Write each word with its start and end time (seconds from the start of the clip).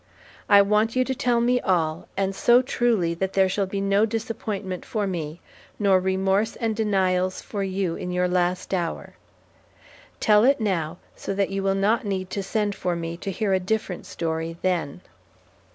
I 0.49 0.63
want 0.63 0.95
you 0.95 1.05
to 1.05 1.13
tell 1.13 1.39
me 1.41 1.61
all, 1.61 2.07
and 2.17 2.33
so 2.35 2.63
truly 2.63 3.13
that 3.13 3.33
there 3.33 3.47
shall 3.47 3.67
be 3.67 3.79
no 3.79 4.07
disappointment 4.07 4.83
for 4.83 5.05
me, 5.05 5.41
nor 5.77 5.99
remorse 5.99 6.55
and 6.55 6.75
denials 6.75 7.39
for 7.39 7.63
you 7.63 7.93
in 7.95 8.09
your 8.11 8.27
last 8.27 8.73
hour. 8.73 9.13
Tell 10.19 10.43
it 10.43 10.59
now, 10.59 10.97
so 11.15 11.35
that 11.35 11.51
you 11.51 11.61
will 11.61 11.75
not 11.75 12.03
need 12.03 12.31
to 12.31 12.41
send 12.41 12.73
for 12.73 12.95
me 12.95 13.15
to 13.17 13.29
hear 13.29 13.53
a 13.53 13.59
different 13.59 14.07
story 14.07 14.57
then." 14.63 15.01